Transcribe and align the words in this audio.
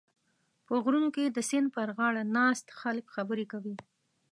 په 0.67 0.73
غرونو 0.83 1.09
کې 1.15 1.23
د 1.27 1.37
سیند 1.49 1.67
پرغاړه 1.75 2.23
ناست 2.37 2.67
خلک 2.79 3.05
خبرې 3.15 3.45
کوي. 3.51 3.75